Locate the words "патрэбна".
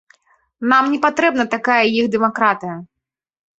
1.03-1.45